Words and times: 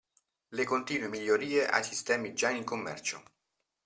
Le 0.57 0.63
continue 0.65 1.07
migliorie 1.11 1.59
ai 1.67 1.83
sistemi 1.83 2.33
già 2.33 2.49
in 2.49 2.63
commercio. 2.63 3.21